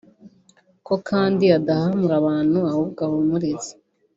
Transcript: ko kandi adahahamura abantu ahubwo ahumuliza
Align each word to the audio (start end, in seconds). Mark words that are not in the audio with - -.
ko 0.85 0.93
kandi 1.09 1.43
adahahamura 1.57 2.13
abantu 2.21 2.59
ahubwo 2.71 2.99
ahumuliza 3.07 3.71